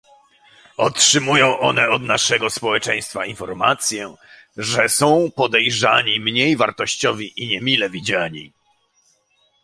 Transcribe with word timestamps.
Otrzymują 0.77 1.59
one 1.59 1.89
od 1.89 2.01
naszego 2.01 2.49
społeczeństwa 2.49 3.25
informację, 3.25 4.15
że 4.57 4.89
są 4.89 5.29
podejrzani, 5.35 6.19
mniej 6.19 6.55
wartościowi 6.57 7.41
i 7.43 7.47
niemile 7.47 7.89
widziani 7.89 8.51